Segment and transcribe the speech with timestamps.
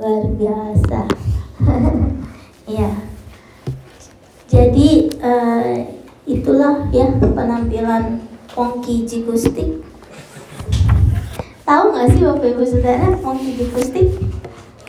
[0.00, 1.00] luar biasa.
[2.80, 2.90] ya.
[4.48, 5.76] Jadi uh,
[6.24, 8.24] itulah ya penampilan
[8.56, 9.84] Pongki Jikustik.
[11.68, 14.08] Tahu nggak sih Bapak Ibu Saudara Pongki Jikustik?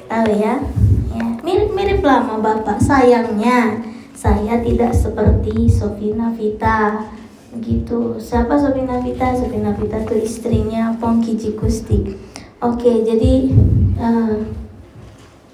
[0.07, 0.63] Tahu ya?
[1.11, 2.79] Ya, mirip-mirip lah sama Bapak.
[2.79, 3.83] Sayangnya
[4.15, 7.11] saya tidak seperti Sofina Vita
[7.59, 12.15] gitu siapa Sofina Vita Sofina Vita itu istrinya Pongki Jikustik
[12.63, 13.51] oke jadi
[13.99, 14.60] uh,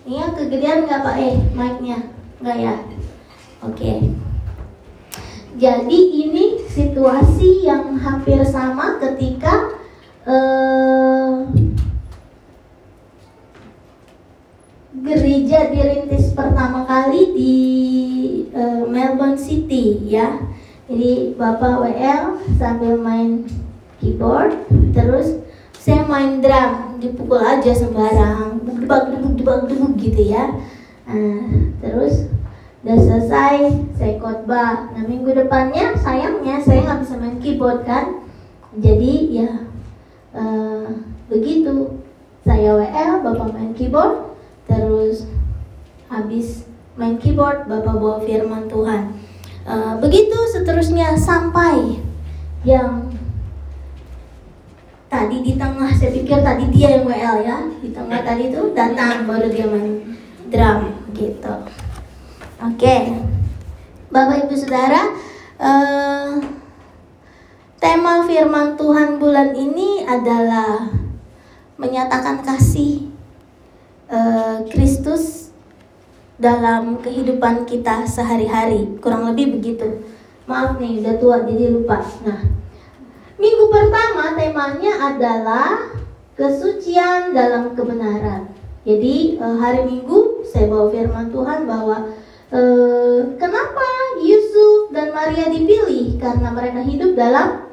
[0.07, 1.15] ini yang kegedean nggak pak?
[1.19, 1.99] Eh mic-nya.
[2.39, 2.73] Nggak ya?
[3.59, 3.91] Oke.
[5.59, 9.75] Jadi ini situasi yang hampir sama ketika
[10.23, 11.43] uh,
[14.95, 17.55] gereja dirintis pertama kali di
[18.55, 20.39] uh, Melbourne City ya.
[20.87, 23.43] Jadi bapak WL sambil main
[23.99, 24.55] keyboard,
[24.95, 25.43] terus
[25.75, 30.57] saya main drum, dipukul aja sembarang, debak debuk debak debuk gitu ya.
[31.07, 32.27] Nah, terus
[32.83, 33.55] udah selesai
[33.97, 34.91] saya khotbah.
[34.95, 38.21] Nah minggu depannya sayangnya saya nggak bisa main keyboard kan,
[38.77, 39.51] jadi ya
[40.33, 40.87] uh,
[41.31, 42.03] begitu.
[42.47, 44.31] Saya WL, bapak main keyboard,
[44.71, 45.27] terus
[46.07, 46.63] habis
[46.95, 49.11] main keyboard, bapak bawa firman Tuhan.
[49.67, 51.99] Eh, begitu seterusnya sampai
[52.63, 53.11] yang
[55.17, 59.25] tadi di tengah saya pikir tadi dia yang WL ya di tengah tadi itu datang
[59.25, 60.13] baru dia main
[60.53, 61.53] drum gitu
[62.61, 63.17] oke okay.
[64.13, 65.09] bapak ibu saudara
[65.57, 66.37] uh,
[67.81, 70.85] tema firman Tuhan bulan ini adalah
[71.81, 73.09] menyatakan kasih
[74.13, 75.49] uh, Kristus
[76.37, 78.97] dalam kehidupan kita sehari-hari.
[79.01, 80.05] Kurang lebih begitu.
[80.45, 82.01] Maaf nih, udah tua jadi lupa.
[82.25, 82.45] Nah,
[83.37, 85.93] minggu pertama temanya adalah
[86.33, 88.49] kesucian dalam kebenaran.
[88.81, 91.97] Jadi eh, hari Minggu saya bawa firman Tuhan bahwa
[92.49, 93.87] eh, kenapa
[94.21, 97.69] Yusuf dan Maria dipilih karena mereka hidup dalam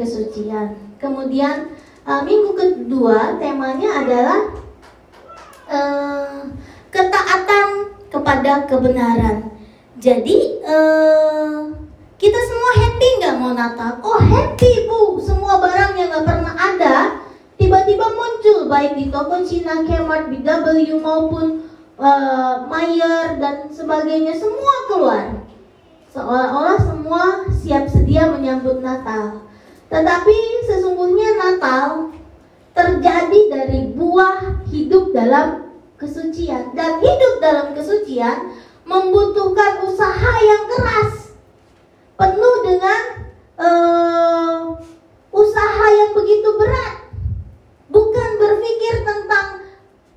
[0.00, 0.76] kesucian.
[0.96, 1.72] Kemudian
[2.08, 4.40] eh, minggu kedua temanya adalah
[6.92, 9.48] ketaatan kepada kebenaran.
[9.96, 11.72] Jadi uh,
[12.22, 13.98] kita semua happy nggak mau Natal?
[14.06, 17.18] Oh happy bu, semua barang yang nggak pernah ada
[17.58, 21.66] tiba-tiba muncul baik di toko Cina, Kmart, BW maupun
[21.98, 25.34] uh, Mayer dan sebagainya semua keluar.
[26.14, 29.42] Seolah-olah semua siap sedia menyambut Natal.
[29.90, 30.38] Tetapi
[30.70, 32.14] sesungguhnya Natal
[32.70, 38.54] terjadi dari buah hidup dalam kesucian dan hidup dalam kesucian
[38.86, 41.21] membutuhkan usaha yang keras
[42.22, 43.02] penuh dengan
[43.58, 44.78] uh,
[45.34, 47.10] usaha yang begitu berat
[47.90, 49.66] bukan berpikir tentang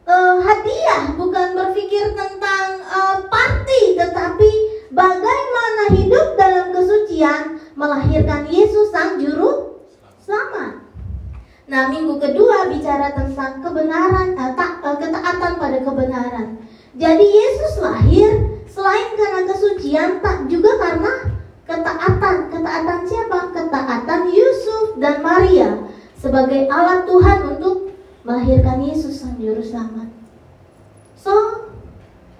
[0.06, 4.52] uh, hadiah bukan berpikir tentang uh, party tetapi
[4.94, 9.82] bagaimana hidup dalam kesucian melahirkan Yesus sang juru
[10.22, 10.86] selamat
[11.66, 16.62] Nah, minggu kedua bicara tentang kebenaran, eh, tak, eh, ketaatan pada kebenaran.
[16.94, 21.35] Jadi Yesus lahir selain karena kesucian, tak juga karena
[21.66, 22.54] ketaatan.
[22.54, 23.40] Ketaatan siapa?
[23.52, 27.94] Ketaatan Yusuf dan Maria sebagai alat Tuhan untuk
[28.26, 30.10] melahirkan Yesus sang juru selamat.
[31.14, 31.34] So,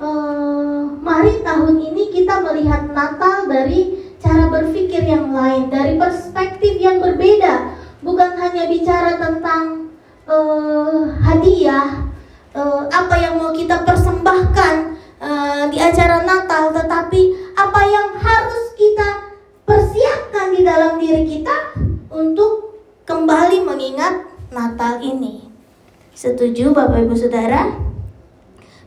[0.02, 6.98] uh, mari tahun ini kita melihat Natal dari cara berpikir yang lain, dari perspektif yang
[7.02, 9.94] berbeda bukan hanya bicara tentang
[10.30, 12.10] uh, hadiah,
[12.54, 14.95] uh, apa yang mau kita persembahkan
[26.26, 27.70] Setuju Bapak Ibu Saudara?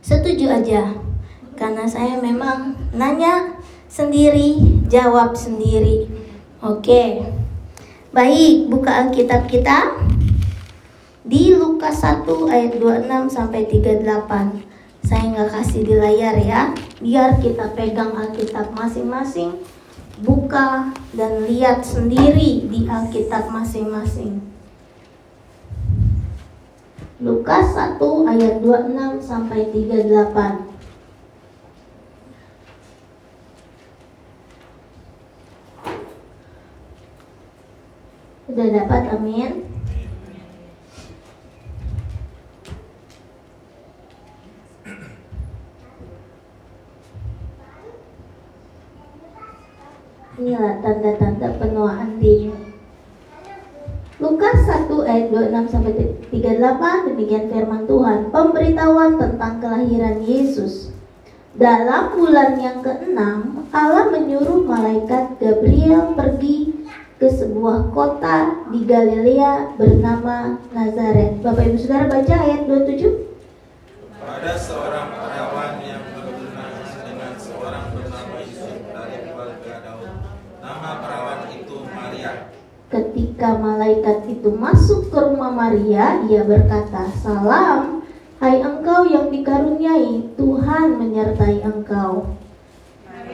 [0.03, 0.91] Setuju aja.
[1.55, 3.55] Karena saya memang nanya
[3.87, 4.59] sendiri,
[4.91, 6.03] jawab sendiri.
[6.59, 7.23] Oke.
[8.11, 10.03] Baik, buka Alkitab kita
[11.23, 15.07] di Lukas 1 ayat 26 sampai 38.
[15.07, 19.63] Saya nggak kasih di layar ya, biar kita pegang Alkitab masing-masing,
[20.19, 24.58] buka dan lihat sendiri di Alkitab masing-masing.
[27.19, 27.99] Lukas 1
[28.31, 30.63] ayat 26 sampai 38.
[38.47, 39.67] Sudah dapat amin?
[50.39, 52.68] Inilah tanda-tanda penuaan diri.
[54.19, 55.95] Lukas 1 ayat ayat 26 sampai
[56.27, 58.35] 38 demikian firman Tuhan.
[58.35, 60.91] Pemberitahuan tentang kelahiran Yesus.
[61.55, 66.83] Dalam bulan yang keenam, Allah menyuruh malaikat Gabriel pergi
[67.15, 71.39] ke sebuah kota di Galilea bernama Nazaret.
[71.39, 73.23] Bapak Ibu Saudara baca ayat 27.
[74.19, 76.75] Ada seorang perawan yang bertunang
[77.07, 80.11] dengan seorang bernama Yusuf dari keluarga Daud.
[80.59, 82.51] Nama perawan itu Maria.
[83.39, 88.03] Ketika malaikat itu masuk ke rumah Maria, ia berkata, "Salam,
[88.43, 92.35] hai engkau yang dikaruniai, Tuhan menyertai engkau."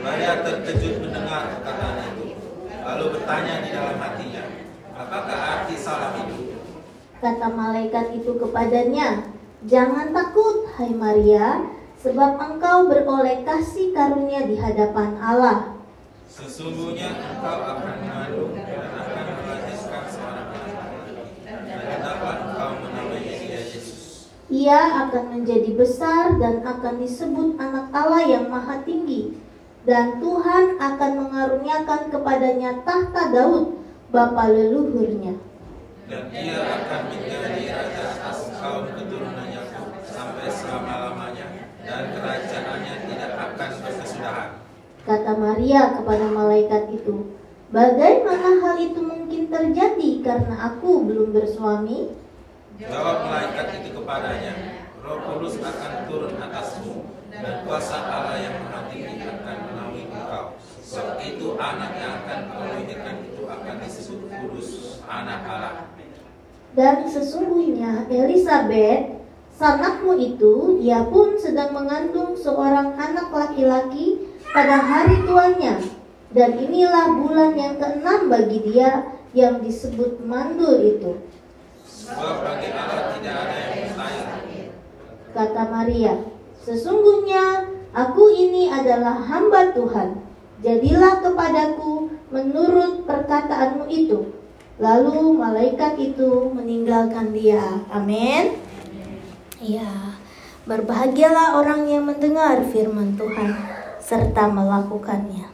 [0.06, 2.38] Maria terkejut mendengar perkataan itu,
[2.86, 4.46] lalu bertanya di dalam hatinya,
[4.94, 6.54] apakah arti salam itu?
[7.18, 9.26] Kata malaikat itu kepadanya,
[9.66, 11.66] "Jangan takut, hai Maria,
[11.98, 15.74] sebab engkau beroleh kasih karunia di hadapan Allah.
[16.30, 20.90] Sesungguhnya engkau akan mengandung dan akan melahirkan seorang anak
[21.48, 24.35] dan dapat engkau menamainya dia Yesus.
[24.46, 29.34] Ia akan menjadi besar dan akan disebut anak Allah yang maha tinggi.
[29.86, 33.78] Dan Tuhan akan mengaruniakan kepadanya tahta Daud,
[34.10, 35.38] bapa leluhurnya.
[36.06, 41.46] Dan ia akan menjadi raja atas kaum keturunan Yakub sampai selama-lamanya
[41.86, 44.50] dan kerajaannya tidak akan berkesudahan.
[45.06, 47.34] Kata Maria kepada malaikat itu,
[47.74, 52.14] Bagaimana hal itu mungkin terjadi karena aku belum bersuami?
[52.76, 59.24] Jawab malaikat itu kepadanya, Roh Kudus akan turun atasmu dan kuasa Allah yang Maha Tinggi
[59.24, 60.60] akan menaungi engkau.
[60.84, 65.76] Sebab itu anak yang akan kau itu akan disebut kudus, anak Allah.
[66.76, 69.24] Dan sesungguhnya Elizabeth,
[69.56, 75.80] sanakmu itu, ia pun sedang mengandung seorang anak laki-laki pada hari tuanya.
[76.36, 81.24] Dan inilah bulan yang keenam bagi dia yang disebut mandul itu.
[85.36, 86.14] Kata Maria,
[86.62, 87.66] sesungguhnya
[87.98, 90.22] aku ini adalah hamba Tuhan.
[90.62, 94.38] Jadilah kepadaku menurut perkataanmu itu.
[94.78, 97.84] Lalu malaikat itu meninggalkan dia.
[97.90, 98.54] Amin.
[99.58, 100.20] Ya,
[100.70, 103.56] berbahagialah orang yang mendengar firman Tuhan
[103.98, 105.50] serta melakukannya.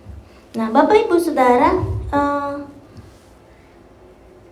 [0.60, 1.80] Nah, Bapak Ibu Saudara,
[2.12, 2.56] eh,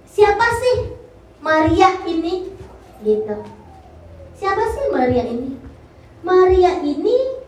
[0.08, 0.99] siapa sih
[1.40, 2.52] Maria ini?
[3.04, 3.36] Gitu.
[4.36, 5.56] Siapa sih Maria ini?
[6.24, 7.40] Maria ini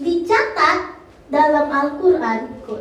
[0.00, 0.96] dicatat
[1.28, 2.80] dalam Al-Quran kok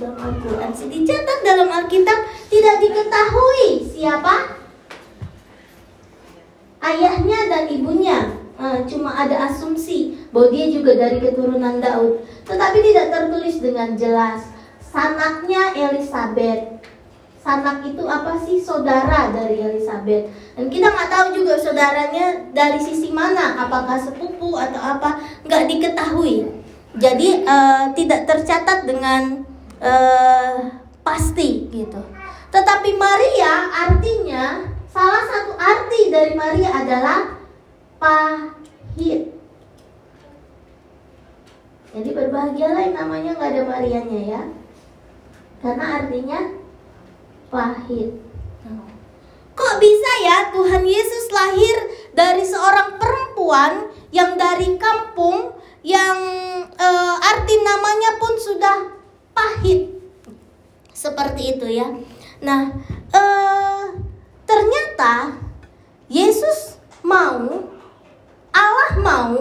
[0.00, 4.64] dalam Al-Quran sih dicatat dalam Alkitab tidak diketahui siapa
[6.80, 13.10] ayahnya dan ibunya Eh, cuma ada asumsi bahwa dia juga dari keturunan Daud tetapi tidak
[13.10, 14.46] tertulis dengan jelas
[14.78, 16.78] sanaknya Elizabeth
[17.44, 18.56] sanak itu apa sih?
[18.56, 20.32] Saudara dari Elizabeth.
[20.56, 23.60] Dan kita nggak tahu juga saudaranya dari sisi mana.
[23.60, 25.20] Apakah sepupu atau apa?
[25.44, 26.48] Nggak diketahui.
[26.96, 29.44] Jadi eh, tidak tercatat dengan
[29.76, 30.56] eh,
[31.04, 32.00] pasti gitu.
[32.48, 37.18] Tetapi Maria artinya salah satu arti dari Maria adalah
[38.00, 39.36] pahit.
[41.94, 44.42] Jadi berbahagialah yang namanya nggak ada Marianya ya.
[45.62, 46.63] Karena artinya
[47.54, 48.10] pahit.
[49.54, 51.76] Kok bisa ya Tuhan Yesus lahir
[52.10, 55.54] dari seorang perempuan yang dari kampung
[55.86, 56.18] yang
[56.74, 56.88] e,
[57.22, 58.98] arti namanya pun sudah
[59.30, 59.94] pahit.
[60.90, 61.86] Seperti itu ya.
[62.42, 62.74] Nah,
[63.14, 63.22] e,
[64.42, 65.38] ternyata
[66.10, 67.70] Yesus mau
[68.50, 69.38] Allah mau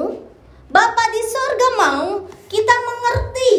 [0.70, 2.06] Bapa di sorga mau
[2.50, 3.54] kita mengerti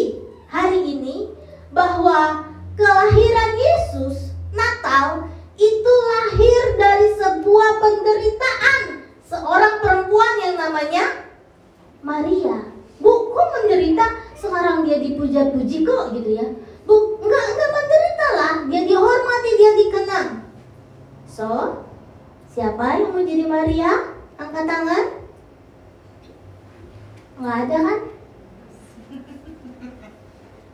[0.50, 1.30] hari ini
[1.74, 2.46] bahwa
[2.78, 5.26] kelahiran Yesus Natal
[5.58, 11.04] itu lahir dari sebuah penderitaan seorang perempuan yang namanya
[12.00, 12.72] Maria.
[12.96, 14.06] Bu, kok menderita
[14.40, 16.46] sekarang dia dipuja-puji kok gitu ya?
[16.88, 20.28] Bu, enggak enggak menderita lah, dia dihormati, dia dikenang.
[21.28, 21.48] So,
[22.48, 24.16] siapa yang mau jadi Maria?
[24.40, 25.04] Angkat tangan.
[27.34, 27.98] Nggak ada kan?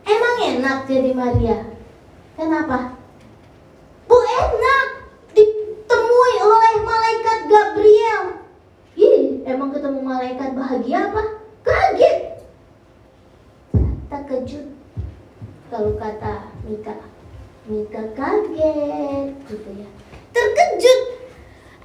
[0.06, 1.58] Emang enak jadi Maria?
[2.38, 2.94] Kenapa?
[4.06, 4.89] Bu enak
[7.00, 8.24] malaikat Gabriel.
[9.00, 11.22] Ih, emang ketemu malaikat bahagia apa?
[11.64, 12.44] Kaget.
[14.12, 14.66] Terkejut.
[15.72, 16.92] Kalau kata Mika,
[17.64, 19.88] Mika kaget gitu ya.
[20.36, 21.00] Terkejut.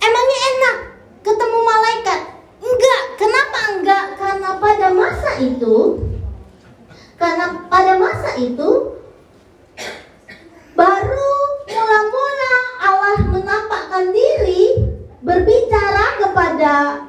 [0.03, 0.77] Emangnya enak
[1.24, 2.22] ketemu malaikat?
[2.60, 3.01] Enggak.
[3.15, 4.05] Kenapa enggak?
[4.19, 5.75] Karena pada masa itu
[7.15, 9.00] karena pada masa itu
[10.75, 11.31] baru
[11.72, 13.15] mula-mula Allah
[16.36, 17.08] kepada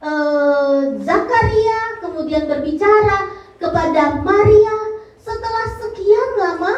[0.00, 4.76] uh, Zakaria, kemudian berbicara kepada Maria.
[5.20, 6.74] Setelah sekian lama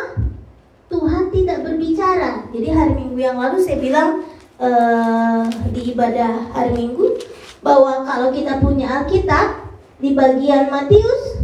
[0.91, 2.51] Tuhan tidak berbicara.
[2.51, 4.27] Jadi hari Minggu yang lalu saya bilang
[4.59, 7.23] uh, di ibadah hari Minggu
[7.63, 9.71] bahwa kalau kita punya Alkitab
[10.03, 11.39] di bagian Matius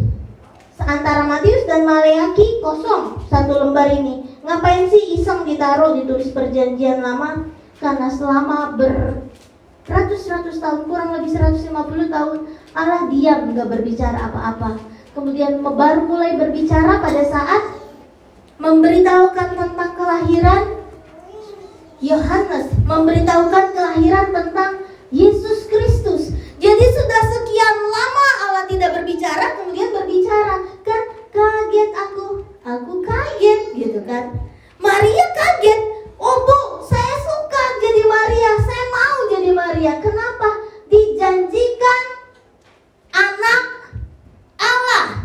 [0.82, 4.26] antara Matius dan Maleaki kosong satu lembar ini.
[4.42, 7.46] Ngapain sih iseng ditaruh ditulis perjanjian lama?
[7.78, 9.26] Karena selama ber
[9.88, 11.72] ratus-ratus tahun kurang lebih 150
[12.12, 12.38] tahun
[12.76, 14.76] Allah diam nggak berbicara apa-apa.
[15.16, 17.62] Kemudian baru mulai berbicara pada saat
[18.58, 20.62] memberitahukan tentang kelahiran
[21.98, 26.30] Yohanes, memberitahukan kelahiran tentang Yesus Kristus.
[26.58, 30.62] Jadi sudah sekian lama Allah tidak berbicara, kemudian berbicara.
[30.86, 31.02] Kan
[31.34, 34.38] kaget aku, aku kaget gitu kan.
[34.78, 35.97] Maria kaget.
[36.18, 39.92] Oh bu, saya suka jadi Maria, saya mau jadi Maria.
[40.02, 40.66] Kenapa?
[40.90, 42.02] Dijanjikan
[43.14, 43.64] anak
[44.58, 45.22] Allah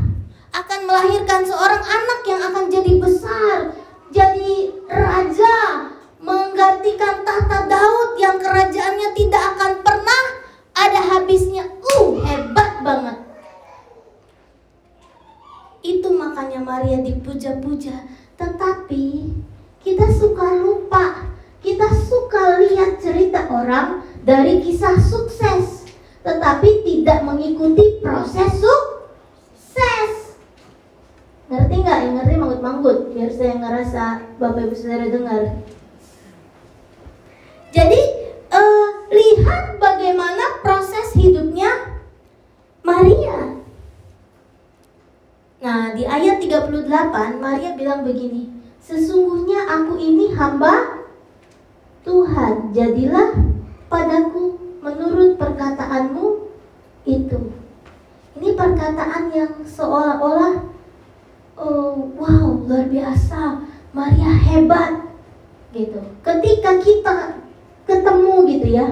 [0.54, 3.74] akan melahirkan seorang anak yang akan jadi besar,
[4.14, 5.90] jadi raja,
[6.22, 10.24] menggantikan tahta Daud yang kerajaannya tidak akan pernah
[10.78, 11.66] ada habisnya.
[11.98, 13.18] Uh, hebat banget.
[15.84, 18.08] Itu makanya Maria dipuja-puja.
[18.40, 19.06] Tetapi
[19.94, 21.30] kita suka lupa.
[21.62, 25.86] Kita suka lihat cerita orang dari kisah sukses,
[26.26, 30.34] tetapi tidak mengikuti proses sukses.
[31.48, 32.00] Ngerti nggak?
[32.04, 34.04] Yang ngerti manggut-manggut, biar saya ngerasa
[34.42, 35.44] Bapak Ibu Saudara dengar.
[37.70, 38.02] Jadi
[38.50, 42.02] uh, lihat bagaimana proses hidupnya
[42.82, 43.62] Maria.
[45.64, 51.08] Nah, di ayat 38 Maria bilang begini, "Sesungguhnya aku ini hamba
[52.04, 53.32] Tuhan, jadilah
[53.88, 56.52] padaku menurut perkataanmu
[57.08, 57.40] itu."
[58.34, 60.68] Ini perkataan yang seolah-olah
[61.56, 63.62] oh, wow, luar biasa.
[63.94, 65.06] Maria hebat
[65.70, 66.02] gitu.
[66.25, 67.38] Ketika kita
[67.86, 68.90] ketemu gitu ya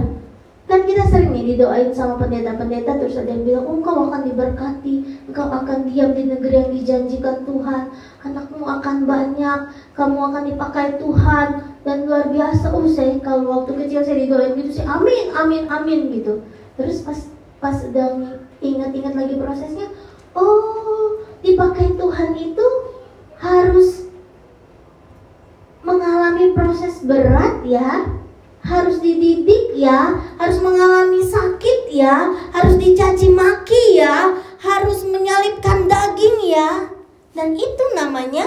[0.72, 5.52] kan kita sering nih didoain sama pendeta-pendeta terus ada yang bilang engkau akan diberkati engkau
[5.52, 7.92] akan diam di negeri yang dijanjikan Tuhan.
[8.24, 9.60] Anakmu akan banyak
[10.00, 11.48] kamu akan dipakai Tuhan.
[11.84, 16.08] Dan luar biasa oh saya kalau waktu kecil saya didoain gitu sih amin amin amin
[16.16, 16.40] gitu.
[16.80, 17.20] Terus pas
[17.60, 19.92] pas sedang ingat-ingat lagi prosesnya
[20.40, 22.68] oh dipakai Tuhan itu
[23.44, 24.08] harus
[25.84, 28.21] mengalami proses berat ya
[28.62, 36.90] harus dididik ya, harus mengalami sakit ya, harus dicaci maki ya, harus menyalipkan daging ya.
[37.34, 38.46] Dan itu namanya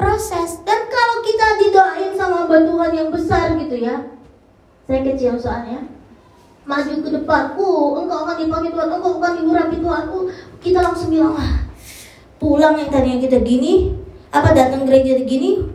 [0.00, 0.64] proses.
[0.64, 4.08] Dan kalau kita didoain sama Tuhan yang besar gitu ya.
[4.88, 5.84] Saya kecil soalnya.
[6.64, 10.18] Maju ke depanku, engkau akan dipakai Tuhan, engkau akan diurapi Tuhanku.
[10.60, 11.66] Kita langsung bilang, ah,
[12.38, 13.96] pulang yang tadinya kita gini,
[14.30, 15.66] apa datang gereja gini,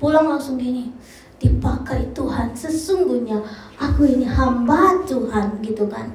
[0.00, 0.97] pulang langsung gini
[1.38, 3.38] dipakai Tuhan sesungguhnya
[3.78, 6.10] aku ini hamba Tuhan gitu kan?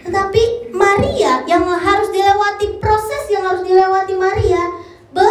[0.00, 4.62] Tetapi Maria yang harus dilewati proses yang harus dilewati Maria
[5.12, 5.30] be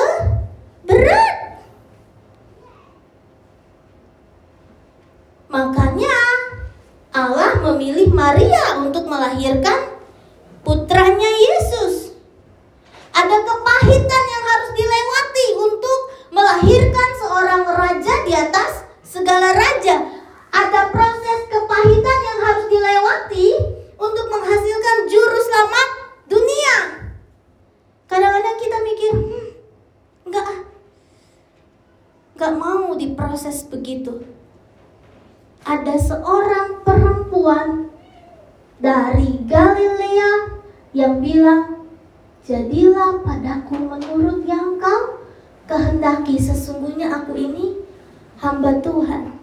[0.85, 1.65] berat.
[5.49, 6.15] Makanya
[7.09, 9.97] Allah memilih Maria untuk melahirkan
[10.61, 12.13] putranya Yesus.
[13.09, 15.99] Ada kepahitan yang harus dilewati untuk
[16.39, 20.07] melahirkan seorang raja di atas segala raja.
[20.49, 23.47] Ada proses kepahitan yang harus dilewati
[23.99, 25.87] untuk menghasilkan juru selamat
[26.31, 26.75] dunia.
[28.07, 29.47] Kadang-kadang kita mikir, hmm,
[30.31, 30.59] enggak ah,
[32.33, 34.23] enggak mau diproses begitu.
[35.67, 37.91] Ada seorang perempuan
[38.79, 40.55] dari Galilea
[40.95, 41.83] yang bilang,
[42.47, 45.18] jadilah padaku menurut yang kau
[45.69, 47.77] kehendaki sesungguhnya aku ini
[48.41, 49.37] hamba Tuhan.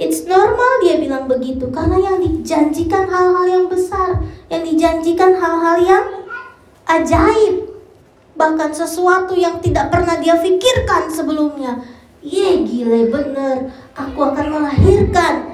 [0.00, 6.06] It's normal dia bilang begitu karena yang dijanjikan hal-hal yang besar, yang dijanjikan hal-hal yang
[6.88, 7.68] ajaib,
[8.38, 11.82] bahkan sesuatu yang tidak pernah dia pikirkan sebelumnya.
[12.24, 15.44] Ye gile bener, aku akan melahirkan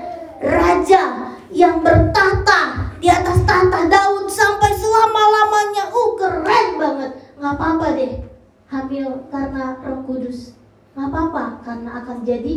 [0.44, 5.90] raja yang bertata di atas tahta Daud sampai selama-lamanya.
[5.90, 8.25] Uh keren banget, nggak apa-apa deh
[8.66, 10.54] hamil karena Roh Kudus.
[10.96, 12.54] Nggak apa-apa karena akan jadi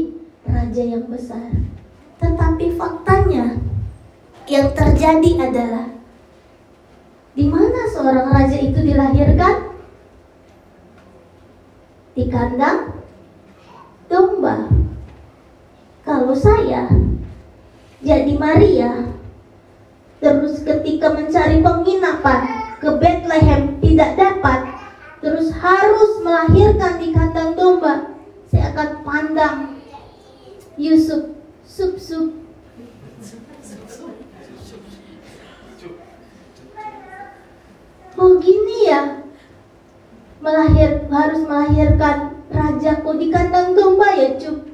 [0.47, 1.51] raja yang besar.
[2.19, 3.59] Tetapi faktanya
[4.49, 5.87] yang terjadi adalah
[7.37, 9.71] di mana seorang raja itu dilahirkan?
[12.17, 12.99] Di kandang
[14.09, 14.67] domba.
[16.03, 16.89] Kalau saya
[17.99, 19.11] Jadi Maria
[20.23, 22.41] terus ketika mencari penginapan
[22.79, 24.68] ke Bethlehem tidak dapat,
[25.19, 28.15] terus harus melahirkan di kandang domba.
[28.49, 29.57] Saya akan pandang
[30.79, 31.35] Yusuf.
[31.63, 32.33] Sup sup.
[38.19, 39.23] Oh gini ya.
[40.39, 44.69] Melahir harus melahirkan rajaku di kandang domba ya cup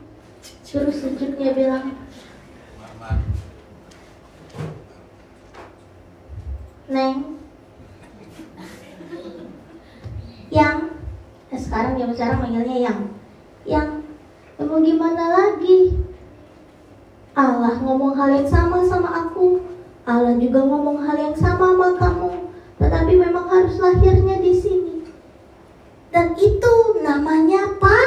[0.76, 1.96] terus sujudnya bilang
[6.92, 7.35] neng
[10.56, 10.96] yang
[11.52, 13.00] eh, sekarang yang sekarang manggilnya yang
[13.68, 13.88] yang
[14.56, 16.00] ya mau gimana lagi
[17.36, 19.60] Allah ngomong hal yang sama sama aku
[20.08, 22.46] Allah juga ngomong hal yang sama sama kamu
[22.76, 24.96] tetapi memang harus lahirnya di sini.
[26.12, 27.98] Dan itu namanya apa?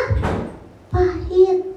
[0.93, 1.73] Pahit.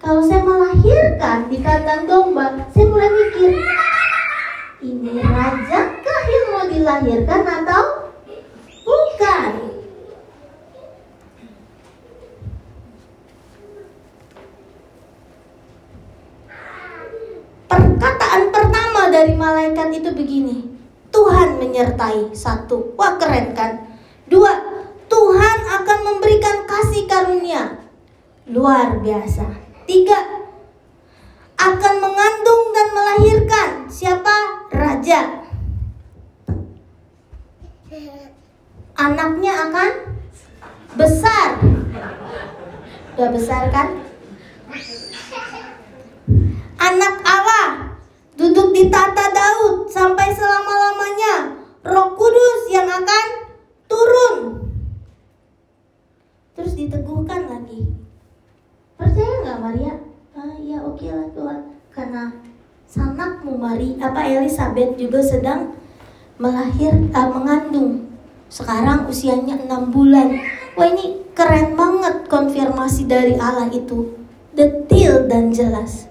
[0.00, 3.52] Kalau saya melahirkan di kandang domba, saya mulai mikir,
[4.84, 7.82] ini raja kah yang mau dilahirkan atau
[8.84, 9.52] bukan?
[17.66, 20.76] Perkataan pertama dari malaikat itu begini,
[21.08, 22.36] Tuhan menyertai.
[22.36, 23.80] Satu, wah keren kan?
[24.28, 24.52] Dua,
[25.08, 27.80] Tuhan akan memberikan kasih karunia.
[28.52, 29.48] Luar biasa.
[29.88, 30.20] Tiga,
[31.56, 33.68] akan mengandung dan melahirkan.
[33.88, 34.68] Siapa?
[34.68, 35.48] Raja.
[39.00, 39.90] Anaknya akan
[41.00, 41.56] besar.
[43.16, 43.88] Udah besar kan?
[46.76, 47.55] Anak Allah
[48.46, 51.58] duduk di tata Daud sampai selama-lamanya.
[51.82, 53.26] Roh Kudus yang akan
[53.90, 54.36] turun.
[56.54, 57.90] Terus diteguhkan lagi.
[58.94, 59.94] Percaya nggak Maria?
[60.38, 61.60] Ah ya oke okay lah Tuhan.
[61.90, 62.22] Karena
[62.86, 65.74] sanakmu Mari apa Elizabeth juga sedang
[66.38, 68.14] melahir uh, mengandung.
[68.46, 70.38] Sekarang usianya enam bulan.
[70.78, 74.14] Wah ini keren banget konfirmasi dari Allah itu.
[74.54, 76.06] Detil dan jelas.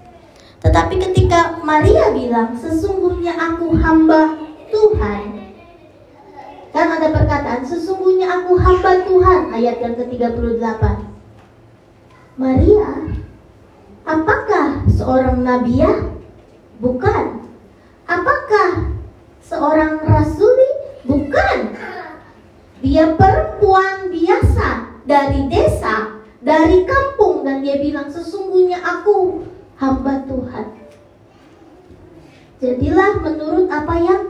[0.66, 4.34] Tetapi ketika Maria bilang, sesungguhnya aku hamba
[4.66, 5.54] Tuhan.
[6.74, 10.82] Kan ada perkataan, sesungguhnya aku hamba Tuhan, ayat yang ke-38.
[12.34, 12.90] Maria,
[14.02, 15.94] apakah seorang nabi ya?
[16.82, 17.46] Bukan.
[18.10, 18.90] Apakah
[19.38, 20.98] seorang rasuli?
[21.06, 21.78] Bukan.
[22.82, 30.66] Dia perempuan biasa dari desa, dari kampung dan dia bilang sesungguhnya aku hamba Tuhan.
[32.56, 34.22] Jadilah menurut apa yang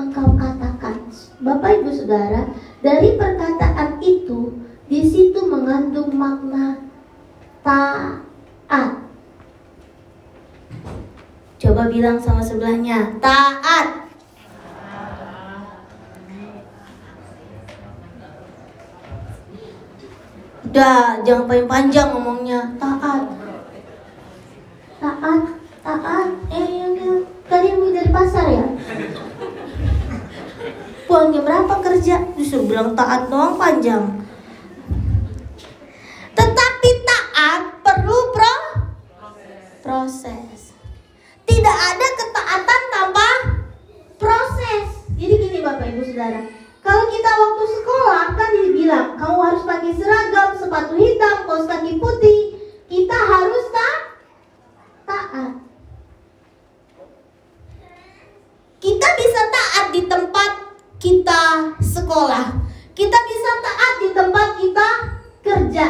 [0.00, 0.96] engkau katakan.
[1.44, 2.48] Bapak Ibu Saudara,
[2.80, 4.56] dari perkataan itu
[4.88, 6.80] di situ mengandung makna
[7.60, 9.04] taat.
[11.56, 14.08] Coba bilang sama sebelahnya, taat.
[20.66, 23.35] Udah, jangan panjang-panjang ngomongnya, taat
[25.26, 25.42] taat
[25.82, 26.94] taat eh yang,
[27.50, 28.62] tadi yang dari pasar ya?
[31.10, 32.30] Puangnya berapa kerja?
[32.38, 34.22] Justru bilang taat doang panjang.
[36.30, 38.54] Tetapi taat perlu pro
[39.82, 40.78] proses.
[41.42, 43.28] Tidak ada ketaatan tanpa
[44.22, 45.10] proses.
[45.18, 46.46] Jadi gini bapak ibu saudara.
[46.86, 52.62] Kalau kita waktu sekolah kan dibilang kamu harus pakai seragam sepatu hitam kaos kaki putih.
[52.86, 54.05] Kita harus tak
[55.16, 55.52] taat.
[58.76, 60.50] Kita bisa taat di tempat
[61.00, 61.42] kita
[61.80, 62.46] sekolah.
[62.92, 64.88] Kita bisa taat di tempat kita
[65.40, 65.86] kerja.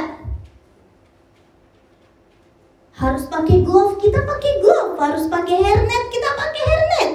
[2.96, 4.94] Harus pakai glove, kita pakai glove.
[4.96, 7.10] Harus pakai hairnet, kita pakai hairnet.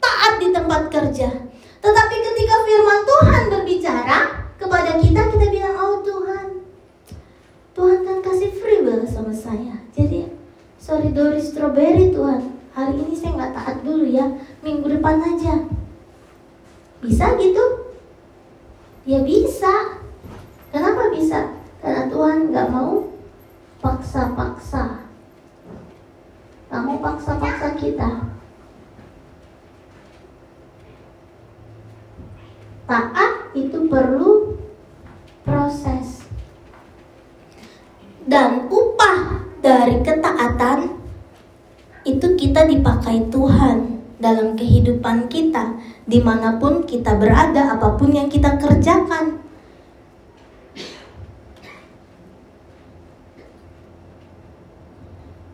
[0.00, 1.28] Taat di tempat kerja.
[1.84, 4.18] Tetapi ketika firman Tuhan berbicara
[4.58, 6.66] kepada kita, kita bilang, "Oh Tuhan,
[7.76, 9.76] Tuhan kan kasih free will sama saya.
[9.92, 10.32] Jadi,
[11.16, 12.52] Doris strawberry Tuhan.
[12.76, 14.36] Hari ini saya nggak taat dulu ya.
[14.60, 15.64] Minggu depan aja.
[17.00, 17.64] Bisa gitu?
[19.08, 19.96] Ya bisa.
[20.68, 21.56] Kenapa bisa?
[21.80, 23.08] Karena Tuhan nggak mau
[23.80, 25.08] paksa-paksa.
[26.68, 28.10] Mau paksa-paksa kita.
[32.84, 34.45] Taat itu perlu
[42.86, 45.74] dipakai Tuhan dalam kehidupan kita
[46.06, 49.42] di mana pun kita berada apa pun yang kita kerjakan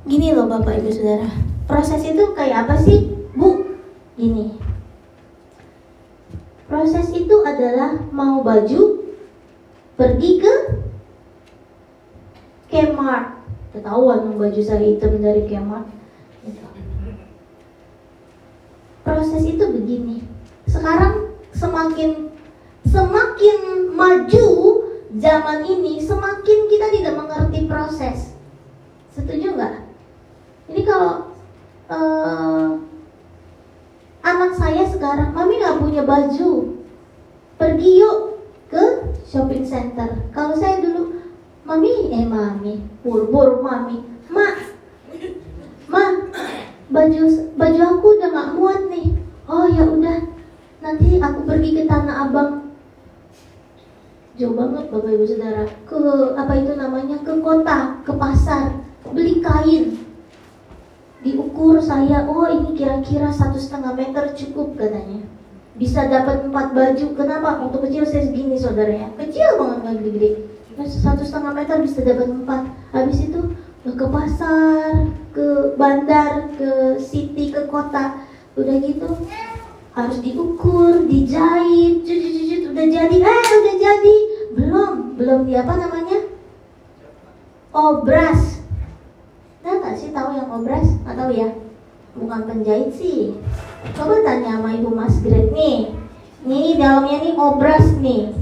[0.05, 1.31] Gini loh Bapak Ibu Saudara.
[1.65, 3.17] Proses itu kayak apa sih?
[3.33, 3.81] Bu,
[4.19, 4.61] gini.
[6.69, 9.09] Proses itu adalah mau baju
[9.97, 10.55] pergi ke
[12.69, 13.41] Kmart.
[13.73, 15.89] Ketahuan baju saya hitam dari Kmart.
[16.45, 16.67] Gitu.
[19.23, 20.19] Proses itu begini.
[20.67, 22.35] Sekarang semakin
[22.83, 24.47] semakin maju
[25.15, 28.35] zaman ini, semakin kita tidak mengerti proses.
[29.15, 29.79] Setuju nggak?
[30.67, 31.31] Jadi kalau
[31.87, 32.83] uh,
[34.27, 36.83] anak saya sekarang, mami nggak punya baju,
[37.63, 38.43] pergi yuk
[38.75, 40.19] ke shopping center.
[40.35, 41.23] Kalau saya dulu,
[41.63, 44.75] mami, eh mami, bur-bur mami, mak,
[45.87, 46.27] ma,
[46.91, 47.23] baju
[47.55, 49.12] baju aku udah nggak muat nih.
[49.53, 50.25] Oh ya udah,
[50.81, 52.73] nanti aku pergi ke tanah abang.
[54.41, 55.69] Jauh banget bapak ibu saudara.
[55.85, 56.01] Ke
[56.41, 57.21] apa itu namanya?
[57.21, 58.81] Ke kota ke pasar.
[59.13, 60.01] Beli kain.
[61.21, 65.21] Diukur saya oh ini kira-kira satu setengah meter cukup katanya.
[65.77, 67.07] Bisa dapat empat baju.
[67.13, 67.61] Kenapa?
[67.61, 69.09] Untuk kecil saya segini saudara ya.
[69.21, 70.31] Kecil banget nggak gede-gede.
[70.89, 72.63] Satu setengah meter bisa dapat empat.
[72.97, 73.53] Habis itu
[73.85, 78.17] ke pasar ke bandar ke city ke kota
[78.53, 79.09] udah gitu
[79.93, 83.17] harus diukur dijahit cuci-cuci udah jadi.
[83.21, 84.17] Eh udah jadi.
[84.57, 86.19] Belum belum di apa namanya?
[87.73, 88.65] Obras.
[89.63, 90.89] Tahu nggak sih tahu yang obras?
[91.05, 91.53] Atau ya?
[92.17, 93.37] Bukan penjahit sih.
[93.97, 95.97] Coba tanya sama ibu mas Gret nih.
[96.45, 98.33] Nih dalamnya nih obras nih.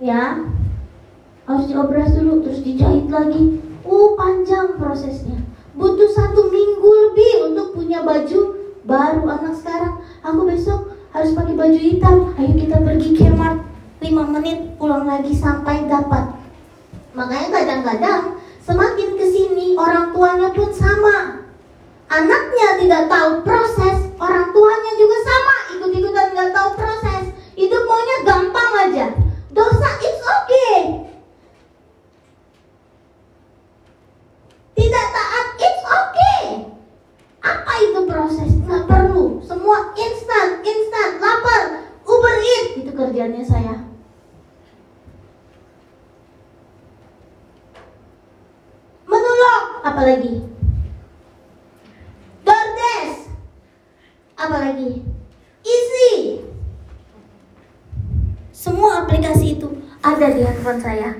[0.00, 0.44] Ya?
[1.48, 3.60] Harus diobras dulu terus dijahit lagi.
[3.88, 5.47] Oh panjang prosesnya
[5.78, 10.02] butuh satu minggu lebih untuk punya baju baru anak sekarang.
[10.26, 12.34] Aku besok harus pakai baju hitam.
[12.34, 13.62] Ayo kita pergi Kmart
[14.02, 16.34] 5 menit pulang lagi sampai dapat.
[17.14, 21.46] Makanya kadang-kadang semakin ke sini orang tuanya pun sama.
[22.10, 25.56] Anaknya tidak tahu proses orang tuanya juga sama.
[25.78, 27.24] Ikut-ikutan nggak tahu proses.
[27.54, 29.06] Hidup maunya gampang aja.
[29.54, 31.07] Dosa it's okay
[34.98, 36.46] tidak taat it's okay
[37.38, 38.50] apa itu proses?
[38.66, 39.38] Nggak perlu.
[39.46, 42.82] Semua instan, instan, lapar, Uber Eats.
[42.82, 43.78] Itu kerjanya saya.
[49.06, 50.42] Menulok, apalagi?
[52.42, 53.30] DoorDash,
[54.34, 55.06] apalagi?
[55.62, 56.42] Easy.
[58.50, 61.14] Semua aplikasi itu ada di handphone saya.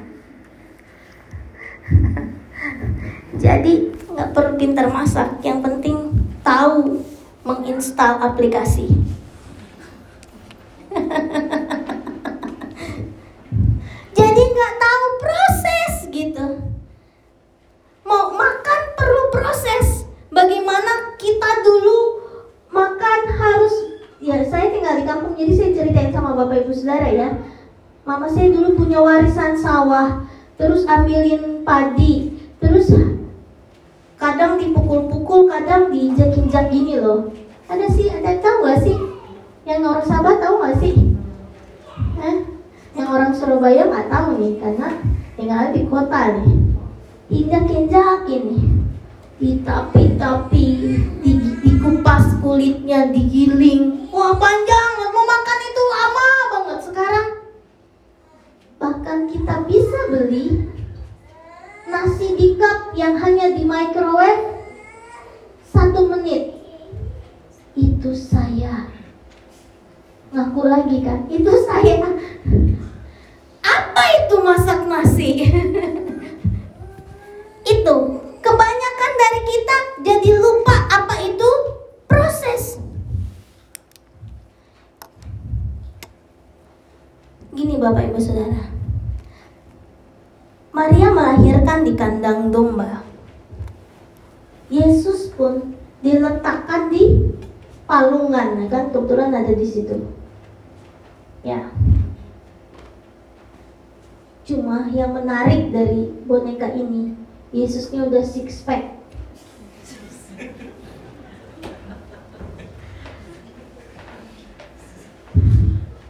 [3.38, 6.11] Jadi nggak perlu pintar masak, yang penting
[6.42, 7.07] tahu
[7.46, 8.90] menginstal aplikasi.
[14.18, 16.46] Jadi nggak tahu proses gitu.
[18.03, 20.11] Mau makan perlu proses.
[20.35, 22.27] Bagaimana kita dulu
[22.74, 23.74] makan harus
[24.18, 27.38] ya saya tinggal di kampung jadi saya ceritain sama bapak ibu saudara ya.
[28.03, 30.27] Mama saya dulu punya warisan sawah,
[30.59, 32.28] terus ambilin padi,
[34.38, 37.27] kadang dipukul-pukul, kadang diinjak-injak gini loh.
[37.66, 38.94] Ada sih, ada tahu gak sih?
[39.66, 40.94] Yang orang Sabah tahu gak sih?
[42.22, 42.37] Eh?
[42.94, 44.94] Yang orang Surabaya nggak tahu nih, karena
[45.35, 46.55] tinggal di kota nih.
[47.35, 48.66] Injak-injakin nih,
[49.42, 50.66] ditapi-tapi,
[51.18, 54.07] di, dikupas kulitnya, digiling.
[54.14, 57.29] Wah panjang, mau makan itu lama banget sekarang.
[58.79, 60.78] Bahkan kita bisa beli
[61.88, 64.61] nasi di cup yang hanya di microwave
[65.64, 66.53] satu menit.
[67.72, 68.92] Itu saya.
[70.29, 71.24] Ngaku lagi kan?
[71.33, 72.05] Itu saya.
[73.64, 75.31] Apa itu masak nasi?
[77.68, 77.94] Itu
[78.40, 81.51] kebanyakan dari kita jadi lupa apa itu
[82.09, 82.81] proses.
[87.53, 88.79] Gini bapak ibu saudara
[90.72, 91.11] Maria
[91.79, 93.07] melahirkan di kandang domba.
[94.69, 97.33] Yesus pun diletakkan di
[97.88, 99.97] palungan, nah kan kebetulan ada di situ.
[101.47, 101.73] Ya.
[104.45, 107.17] Cuma yang menarik dari boneka ini,
[107.53, 108.99] Yesusnya udah six pack.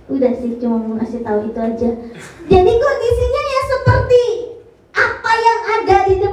[0.09, 1.91] Udah sih, cuma mau ngasih tahu itu aja.
[2.49, 4.48] Jadi kondisinya ya seperti
[6.16, 6.33] yang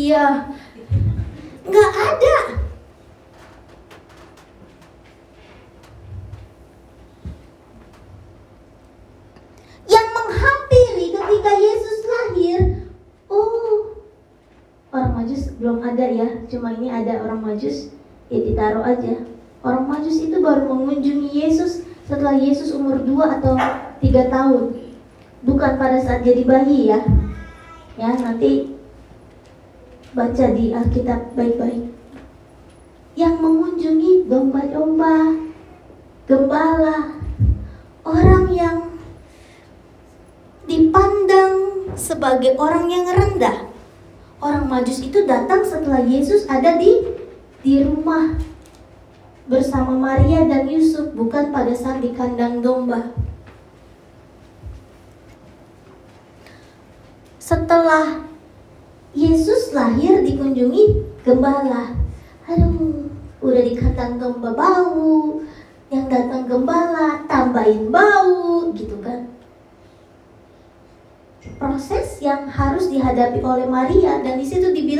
[0.00, 0.48] Iya.
[1.68, 2.36] Nggak ada.
[9.84, 12.60] Yang menghampiri ketika Yesus lahir,
[13.28, 14.00] oh,
[14.88, 17.92] orang Majus belum ada ya, cuma ini ada orang Majus,
[18.32, 19.28] ya ditaruh aja.
[19.60, 23.52] Orang Majus itu baru mengunjungi Yesus setelah Yesus umur 2 atau
[24.00, 24.80] 3 tahun.
[25.44, 27.04] Bukan pada saat jadi bayi ya.
[28.00, 28.79] Ya, nanti
[30.10, 31.94] baca di Alkitab baik-baik.
[33.14, 35.16] Yang mengunjungi domba-domba,
[36.26, 37.18] gembala,
[38.06, 38.78] orang yang
[40.66, 41.54] dipandang
[41.98, 43.70] sebagai orang yang rendah.
[44.40, 47.04] Orang Majus itu datang setelah Yesus ada di
[47.60, 48.40] di rumah
[49.44, 53.12] bersama Maria dan Yusuf, bukan pada saat di kandang domba.
[57.36, 58.29] Setelah
[59.10, 61.98] Yesus lahir dikunjungi gembala.
[62.46, 63.10] Aduh,
[63.42, 65.40] udah di kandang domba bau,
[65.90, 69.26] yang datang gembala tambahin bau gitu kan
[71.58, 74.99] proses yang harus dihadapi oleh Maria dan di situ dibilang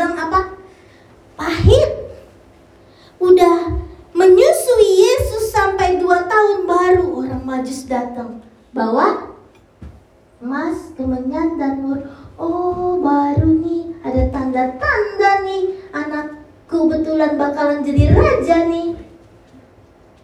[17.71, 18.89] bakalan jadi raja nih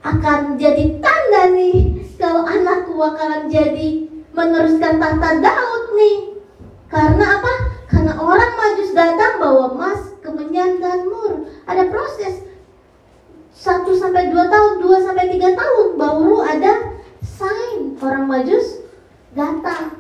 [0.03, 6.43] akan jadi tanda nih kalau anakku bakalan jadi meneruskan tahta Daud nih.
[6.91, 7.55] Karena apa?
[7.87, 11.47] Karena orang majus datang bawa emas, kemenyan dan mur.
[11.71, 12.43] Ada proses
[13.55, 18.83] 1 sampai 2 tahun, 2 sampai 3 tahun baru ada sign orang majus
[19.39, 19.95] datang.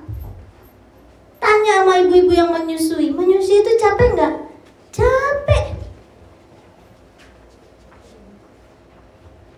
[1.38, 4.34] Tanya sama ibu-ibu yang menyusui, menyusui itu capek nggak?
[4.90, 5.76] Capek.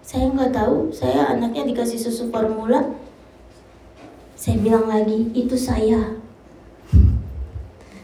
[0.09, 2.81] saya nggak tahu saya anaknya dikasih susu formula
[4.41, 6.17] saya bilang lagi itu saya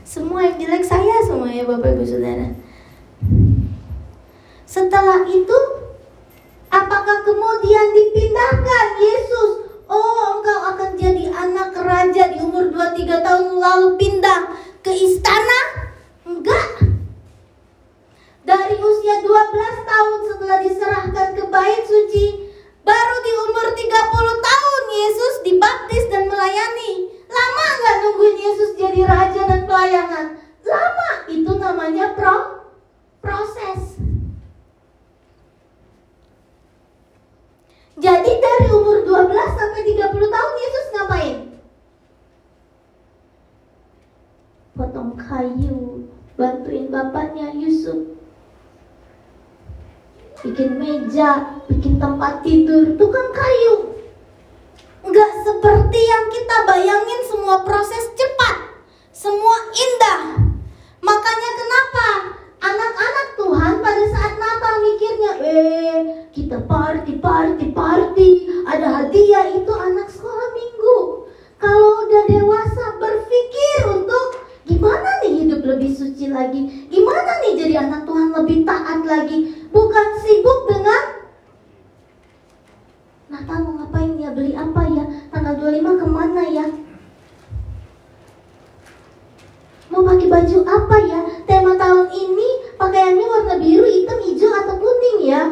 [0.04, 2.52] semua yang jelek saya semua ya bapak ibu saudara
[4.68, 5.58] setelah itu
[6.68, 9.50] apakah kemudian dipindahkan Yesus
[9.88, 14.52] oh engkau akan jadi anak raja di umur 2-3 tahun lalu pindah
[14.84, 15.88] ke istana
[16.28, 16.84] enggak
[19.04, 22.48] usia 12 tahun setelah diserahkan ke bait suci,
[22.88, 27.12] baru di umur 30 tahun Yesus dibaptis dan melayani.
[27.28, 30.40] Lama nggak nungguin Yesus jadi raja dan pelayanan?
[30.64, 32.64] Lama, itu namanya pro
[33.20, 34.00] proses.
[38.00, 41.36] Jadi dari umur 12 sampai 30 tahun Yesus ngapain?
[44.72, 46.08] Potong kayu,
[46.40, 48.14] bantuin bapaknya Yusuf
[50.54, 53.98] bikin meja, bikin tempat tidur, tukang kayu.
[55.02, 60.46] Enggak seperti yang kita bayangin semua proses cepat, semua indah.
[61.02, 62.08] Makanya kenapa
[62.70, 65.98] anak-anak Tuhan pada saat Natal mikirnya, eh
[66.30, 68.28] kita party, party, party,
[68.70, 70.98] ada hadiah itu anak sekolah minggu.
[71.58, 78.08] Kalau udah dewasa berpikir untuk gimana nih hidup lebih suci lagi, gimana nih jadi anak
[78.08, 81.04] Tuhan lebih taat lagi, bukan sibuk dengan
[83.28, 86.66] Natal mau ngapain ya, beli apa ya, tanggal 25 ke mana ya?
[89.92, 92.48] Mau pakai baju apa ya, tema tahun ini
[92.80, 95.42] pakaiannya warna biru, hitam, hijau atau kuning ya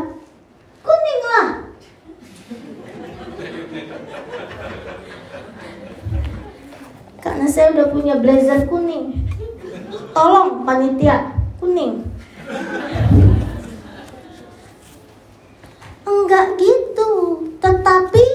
[0.82, 1.48] Kuning lah
[7.22, 9.30] Karena saya udah punya blazer kuning.
[10.10, 12.02] Tolong panitia, kuning
[16.02, 17.12] Enggak gitu,
[17.62, 18.26] tetapi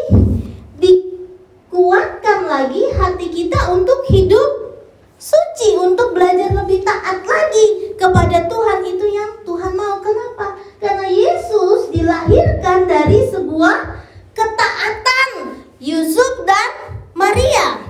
[0.79, 4.79] dikuatkan lagi hati kita untuk hidup
[5.19, 9.99] suci, untuk belajar lebih taat lagi kepada Tuhan itu yang Tuhan mau.
[9.99, 10.55] Kenapa?
[10.79, 17.87] Karena Yesus dilahirkan dari sebuah ketaatan Yusuf dan Maria.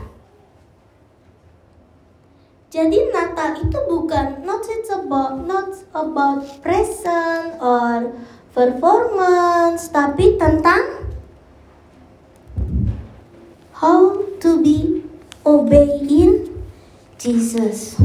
[2.67, 8.13] Jadi Natal itu bukan not it's about not about present or
[8.51, 11.09] performance, tapi tentang
[13.81, 15.01] how to be
[15.41, 16.43] obeying
[17.15, 17.95] Jesus.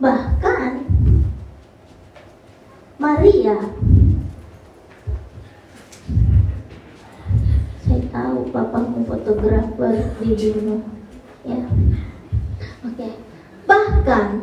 [0.00, 0.88] Bahkan
[2.96, 3.60] Maria
[7.86, 10.82] saya tahu bapakmu fotografer di Bimo
[11.46, 11.62] ya
[12.82, 13.12] oke okay
[14.26, 14.42] Bahkan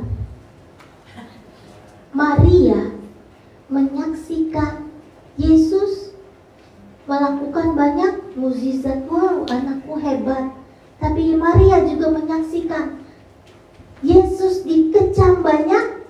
[2.16, 2.96] Maria
[3.68, 4.88] menyaksikan
[5.36, 6.16] Yesus
[7.04, 9.04] melakukan banyak mukjizat.
[9.12, 10.56] Wow, anakku hebat.
[11.04, 13.04] Tapi Maria juga menyaksikan
[14.00, 16.08] Yesus dikecam banyak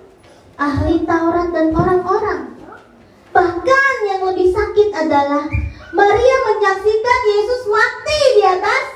[0.61, 2.53] ahli Taurat dan orang-orang.
[3.33, 5.49] Bahkan yang lebih sakit adalah
[5.89, 8.92] Maria menyaksikan Yesus mati di atas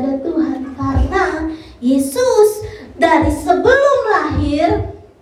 [0.00, 1.24] taat kepada Tuhan karena
[1.80, 2.50] Yesus
[2.96, 4.68] dari sebelum lahir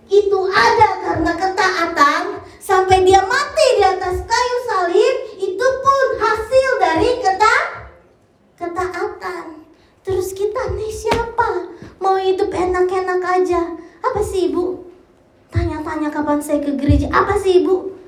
[0.07, 2.23] itu ada karena ketaatan
[2.63, 7.55] sampai dia mati di atas kayu salib itu pun hasil dari keta
[8.55, 9.45] ketaatan.
[10.03, 11.75] Terus kita nih siapa?
[11.99, 13.61] Mau hidup enak-enak aja.
[13.99, 14.87] Apa sih ibu?
[15.51, 17.11] Tanya-tanya kapan saya ke gereja.
[17.11, 17.99] Apa sih ibu?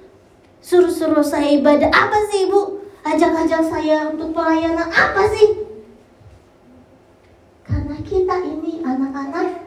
[0.64, 1.92] Suruh-suruh saya ibadah.
[1.92, 2.80] Apa sih ibu?
[3.04, 4.88] Ajak-ajak saya untuk pelayanan.
[4.88, 5.62] Apa sih?
[7.72, 9.64] Karena kita ini anak-anak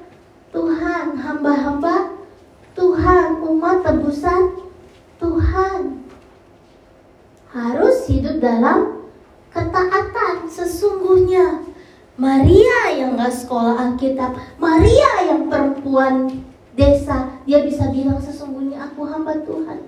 [0.52, 2.20] Tuhan, hamba-hamba
[2.76, 4.60] Tuhan, umat tebusan
[5.16, 6.04] Tuhan.
[7.48, 9.08] Harus hidup dalam
[9.48, 11.64] ketaatan sesungguhnya.
[12.14, 16.44] Maria yang gak sekolah Alkitab, Maria yang perempuan
[16.78, 19.80] desa, dia bisa bilang sesungguhnya aku hamba Tuhan.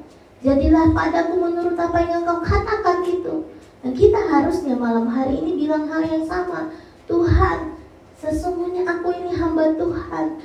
[0.43, 3.47] Jadilah padaku menurut apa yang engkau katakan itu.
[3.85, 6.75] Dan kita harusnya malam hari ini bilang hal yang sama.
[7.07, 7.77] Tuhan,
[8.17, 10.41] sesungguhnya aku ini hamba Tuhan.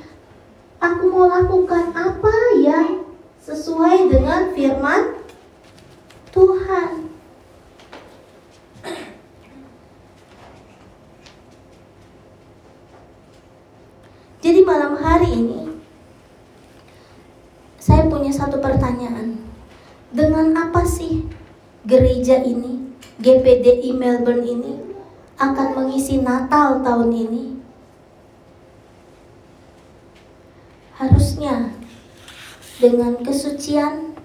[0.82, 3.06] Aku mau lakukan apa yang
[3.40, 5.18] sesuai dengan firman
[6.34, 7.10] Tuhan.
[14.42, 15.70] Jadi malam hari ini
[17.78, 19.38] saya punya satu pertanyaan.
[20.10, 21.30] Dengan apa sih
[21.86, 22.90] gereja ini,
[23.22, 24.74] GPDI Melbourne ini
[25.38, 27.44] akan mengisi Natal tahun ini?
[30.98, 31.70] Harusnya
[32.82, 34.18] dengan kesucian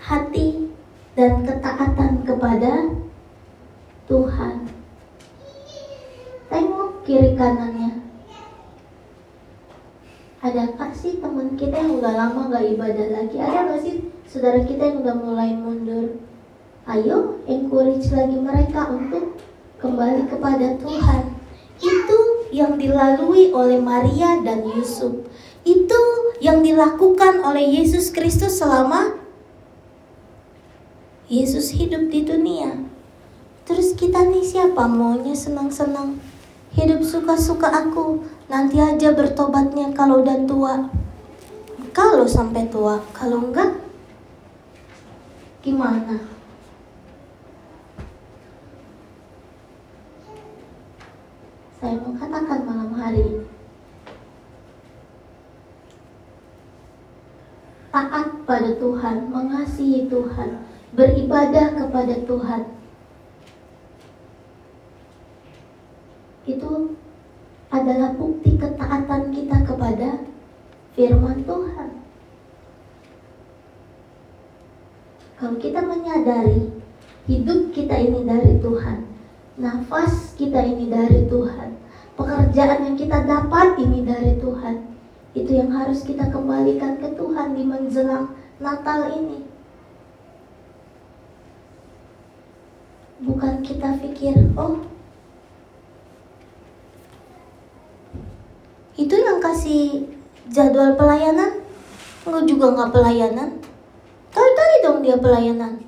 [0.00, 0.72] hati
[1.12, 2.96] dan ketaatan kepada
[4.08, 4.72] Tuhan.
[6.48, 7.81] Tengok kiri kanannya.
[10.42, 13.38] Adakah sih teman kita yang udah lama gak ibadah lagi?
[13.38, 16.18] Ada gak sih saudara kita yang udah mulai mundur?
[16.82, 19.38] Ayo encourage lagi mereka untuk
[19.78, 21.38] kembali kepada Tuhan.
[21.78, 22.18] Itu
[22.50, 25.30] yang dilalui oleh Maria dan Yusuf.
[25.62, 29.14] Itu yang dilakukan oleh Yesus Kristus selama
[31.30, 32.82] Yesus hidup di dunia.
[33.62, 36.18] Terus kita nih siapa maunya senang-senang?
[36.72, 40.74] Hidup suka-suka aku, nanti aja bertobatnya kalau udah tua.
[41.92, 43.76] Kalau sampai tua, kalau enggak
[45.60, 46.16] gimana?
[51.76, 53.44] Saya mau katakan malam hari ini.
[57.92, 60.64] Taat pada Tuhan, mengasihi Tuhan,
[60.96, 62.81] beribadah kepada Tuhan.
[71.02, 71.90] Firman Tuhan.
[75.34, 76.70] Kalau kita menyadari
[77.26, 79.10] hidup kita ini dari Tuhan,
[79.58, 81.74] nafas kita ini dari Tuhan,
[82.14, 84.94] pekerjaan yang kita dapat ini dari Tuhan,
[85.34, 88.30] itu yang harus kita kembalikan ke Tuhan di menjelang
[88.62, 89.42] Natal ini.
[93.26, 94.78] Bukan kita pikir, oh
[98.94, 100.11] itu yang kasih
[100.52, 101.64] jadwal pelayanan?
[102.28, 103.50] Enggak juga nggak pelayanan.
[104.32, 105.82] Tadi-tadi dong dia pelayanan.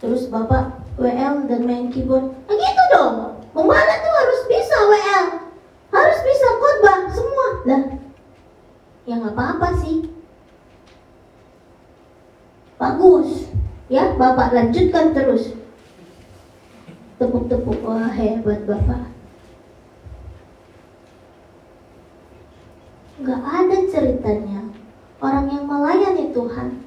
[0.00, 2.32] Terus bapak WL dan main keyboard.
[2.48, 3.38] Nah gitu dong.
[3.52, 5.26] Pembalap tuh harus bisa WL
[5.92, 7.48] Harus bisa khotbah semua.
[7.68, 7.82] Lah
[9.04, 10.08] Ya nggak apa-apa sih.
[12.80, 13.52] Bagus.
[13.92, 15.52] Ya bapak lanjutkan terus.
[17.20, 17.84] Tepuk-tepuk.
[17.86, 19.11] Wah hebat bapak
[23.20, 24.72] Gak ada ceritanya
[25.20, 26.80] orang yang melayani Tuhan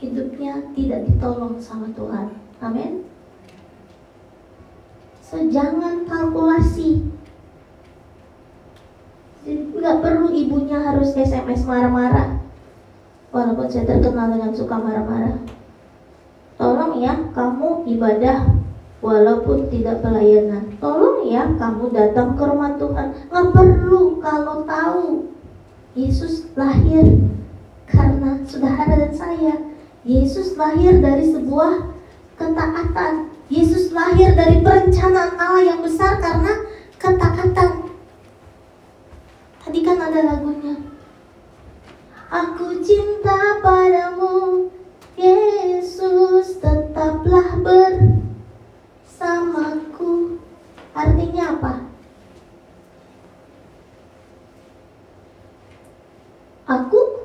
[0.00, 2.36] hidupnya tidak ditolong sama Tuhan.
[2.60, 3.04] Amin.
[5.20, 7.06] So jangan kalkulasi.
[9.46, 12.40] Nggak perlu ibunya harus SMS marah-marah.
[13.30, 15.38] Walaupun saya terkenal dengan suka marah-marah.
[16.58, 18.52] Tolong ya, kamu ibadah
[19.00, 20.69] walaupun tidak pelayanan.
[20.80, 23.12] Tolong ya, kamu datang ke rumah Tuhan.
[23.28, 25.28] Nggak perlu kalau tahu
[25.92, 27.20] Yesus lahir
[27.84, 29.60] karena saudara dan saya.
[30.08, 31.84] Yesus lahir dari sebuah
[32.40, 33.28] ketaatan.
[33.52, 36.64] Yesus lahir dari perencanaan Allah yang besar karena
[36.96, 37.92] ketaatan.
[39.60, 40.80] Tadi kan ada lagunya.
[42.32, 44.72] Aku cinta padamu,
[45.20, 50.39] Yesus tetaplah bersamaku.
[50.94, 51.72] Artinya apa?
[56.70, 57.20] Aku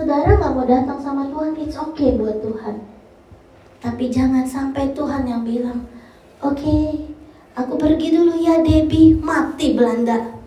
[0.00, 2.88] Saudara nggak mau datang sama Tuhan, it's okay buat Tuhan.
[3.84, 5.84] Tapi jangan sampai Tuhan yang bilang,
[6.40, 7.12] oke, okay,
[7.52, 10.40] aku pergi dulu ya Debbie, mati Belanda.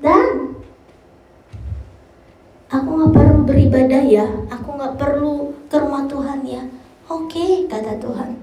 [0.00, 0.56] Dan
[2.72, 6.62] aku nggak perlu beribadah ya, aku nggak perlu ke rumah Tuhan ya.
[7.10, 8.36] Oke, okay, kata Tuhan.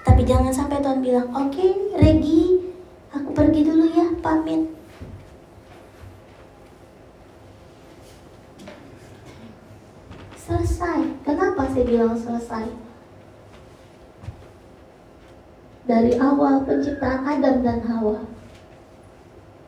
[0.00, 2.72] Tapi jangan sampai Tuhan bilang, oke, okay, Regi,
[3.12, 4.74] aku pergi dulu ya, pamit.
[10.44, 11.00] selesai.
[11.24, 12.68] Kenapa saya bilang selesai?
[15.84, 18.24] Dari awal penciptaan Adam dan Hawa.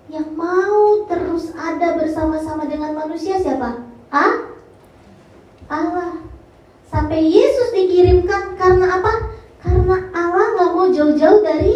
[0.07, 3.85] Yang mau terus ada bersama-sama dengan manusia siapa?
[4.13, 4.55] Ah?
[5.69, 6.25] Allah.
[6.87, 9.13] Sampai Yesus dikirimkan karena apa?
[9.59, 11.75] Karena Allah nggak mau jauh-jauh dari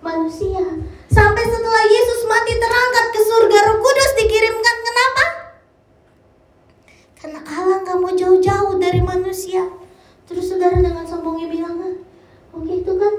[0.00, 0.62] manusia.
[1.10, 5.24] Sampai setelah Yesus mati terangkat ke surga, Roh Kudus dikirimkan kenapa?
[7.18, 9.66] Karena Allah nggak mau jauh-jauh dari manusia.
[10.30, 11.82] Terus saudara dengan sombongnya bilang,
[12.54, 13.14] oke oh itu kan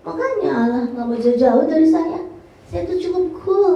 [0.00, 2.24] makanya Allah nggak mau jauh-jauh dari saya.
[2.72, 3.74] Saya tuh cukup cool.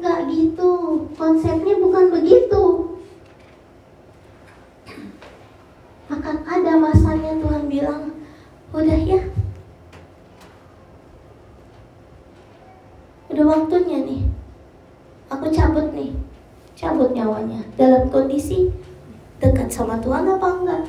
[0.00, 0.72] Nggak gitu.
[1.14, 2.62] Konsepnya bukan begitu.
[6.08, 8.16] Akan ada masanya Tuhan bilang,
[8.72, 9.20] udah ya.
[13.28, 14.22] Udah waktunya nih.
[15.32, 16.12] Aku cabut nih.
[16.76, 17.64] Cabut nyawanya.
[17.80, 18.68] Dalam kondisi
[19.40, 20.84] dekat sama Tuhan apa enggak?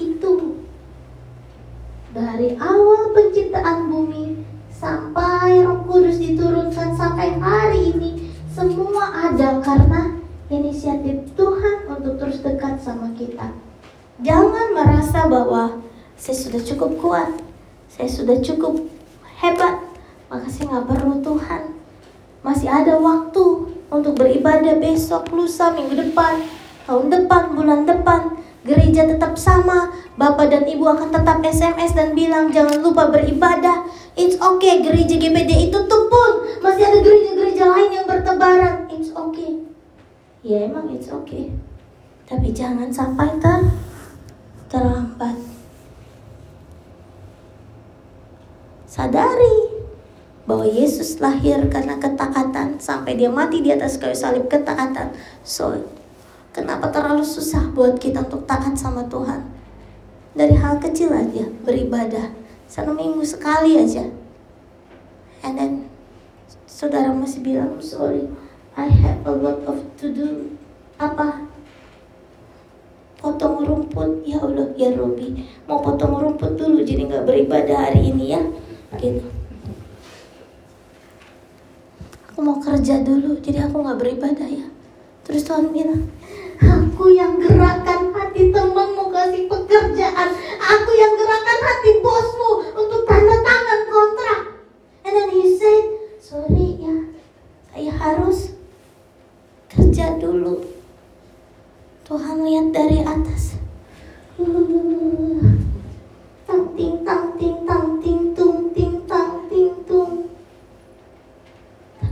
[0.00, 0.64] Itu
[2.16, 4.40] dari awal penciptaan bumi
[4.72, 10.16] sampai Roh Kudus diturunkan sampai hari ini semua ada karena
[10.48, 13.52] inisiatif Tuhan untuk terus dekat sama kita.
[14.24, 15.84] Jangan merasa bahwa
[16.16, 17.28] saya sudah cukup kuat,
[17.92, 18.88] saya sudah cukup
[19.36, 19.84] hebat,
[20.32, 21.75] maka saya nggak perlu Tuhan.
[22.46, 26.46] Masih ada waktu untuk beribadah besok, lusa, minggu depan,
[26.86, 32.54] tahun depan, bulan depan, gereja tetap sama, Bapak dan Ibu akan tetap SMS dan bilang
[32.54, 33.90] jangan lupa beribadah.
[34.14, 36.32] It's okay, gereja GBD itu tuh pun
[36.62, 38.86] masih ada gereja-gereja lain yang bertebaran.
[38.94, 39.66] It's okay.
[40.46, 41.50] Ya emang it's okay.
[42.30, 43.74] Tapi jangan sampai ter
[44.70, 45.34] terlambat.
[48.86, 49.75] Sadari
[50.46, 55.10] bahwa Yesus lahir karena ketaatan sampai dia mati di atas kayu salib ketaatan.
[55.42, 55.74] So,
[56.56, 59.44] Kenapa terlalu susah buat kita untuk taat sama Tuhan?
[60.32, 62.32] Dari hal kecil aja, beribadah.
[62.64, 64.08] Satu minggu sekali aja.
[65.44, 65.72] And then,
[66.64, 68.24] saudara masih bilang, sorry,
[68.72, 70.56] I have a lot of to do.
[70.96, 71.44] Apa?
[73.20, 75.44] Potong rumput, ya Allah, ya Robi.
[75.68, 78.40] Mau potong rumput dulu, jadi nggak beribadah hari ini ya.
[78.96, 79.35] Gitu.
[82.36, 84.68] Aku mau kerja dulu, jadi aku nggak beribadah ya.
[85.24, 86.04] Terus Tuhan bilang,
[86.60, 90.36] Aku yang gerakan hati temanmu kasih pekerjaan.
[90.60, 94.40] Aku yang gerakan hati bosmu untuk tanda tangan kontrak.
[95.08, 95.84] And then he said,
[96.20, 97.08] sorry ya,
[97.72, 98.52] saya harus
[99.72, 100.60] kerja dulu.
[102.04, 103.56] Tuhan lihat dari atas.
[106.44, 107.95] Tang ting tang ting tang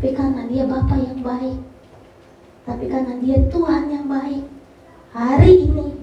[0.05, 1.65] Tapi karena dia Bapak yang baik,
[2.69, 4.45] tapi karena dia Tuhan yang baik,
[5.17, 5.97] hari ini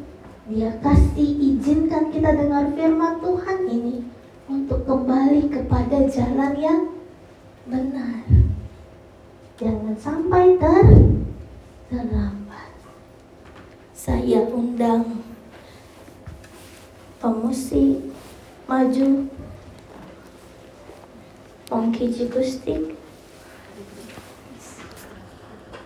[0.50, 4.02] dia kasih izinkan kita dengar firman Tuhan ini
[4.50, 6.82] untuk kembali kepada jalan yang
[7.70, 8.26] benar.
[9.62, 10.86] Jangan sampai ter
[11.94, 12.74] terlambat.
[13.94, 15.22] Saya undang
[17.22, 18.02] pemusik
[18.66, 19.30] maju
[21.70, 22.98] Ongki Jikustik